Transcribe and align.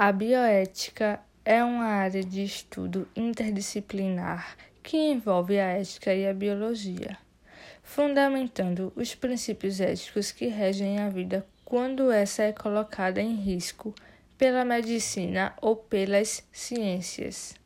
A 0.00 0.12
bioética 0.12 1.18
é 1.44 1.64
uma 1.64 1.86
área 1.86 2.22
de 2.22 2.44
estudo 2.44 3.08
interdisciplinar 3.16 4.56
que 4.80 4.96
envolve 4.96 5.58
a 5.58 5.70
ética 5.70 6.14
e 6.14 6.24
a 6.24 6.32
biologia, 6.32 7.18
fundamentando 7.82 8.92
os 8.94 9.16
princípios 9.16 9.80
éticos 9.80 10.30
que 10.30 10.46
regem 10.46 11.00
a 11.00 11.08
vida 11.08 11.44
quando 11.64 12.12
essa 12.12 12.44
é 12.44 12.52
colocada 12.52 13.20
em 13.20 13.34
risco 13.34 13.92
pela 14.38 14.64
medicina 14.64 15.52
ou 15.60 15.74
pelas 15.74 16.46
ciências. 16.52 17.56